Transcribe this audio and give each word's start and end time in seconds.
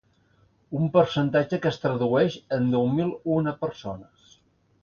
Un 0.77 0.87
percentatge 0.95 1.59
que 1.65 1.69
es 1.73 1.77
tradueix 1.83 2.39
en 2.57 2.73
deu 2.77 2.91
mil 2.97 3.15
una 3.39 3.55
persones. 3.67 4.35